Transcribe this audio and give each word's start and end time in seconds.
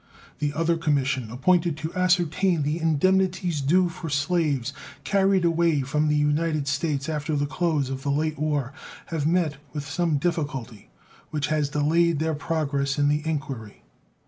The 0.39 0.51
other 0.53 0.77
commission, 0.77 1.29
appointed 1.29 1.77
to 1.77 1.93
ascertain 1.93 2.63
the 2.63 2.79
indemnities 2.79 3.61
due 3.61 3.87
for 3.87 4.09
slaves 4.09 4.73
carried 5.03 5.45
away 5.45 5.81
from 5.83 6.07
the 6.07 6.15
United 6.15 6.67
States 6.67 7.07
after 7.07 7.35
the 7.35 7.45
close 7.45 7.91
of 7.91 8.01
the 8.01 8.09
late 8.09 8.39
war, 8.39 8.73
have 9.13 9.27
met 9.27 9.57
with 9.73 9.87
some 9.87 10.17
difficulty, 10.17 10.89
which 11.29 11.49
has 11.49 11.69
delayed 11.69 12.17
their 12.17 12.33
progress 12.33 12.97
in 12.97 13.09
the 13.09 13.21
inquiry. 13.27 13.83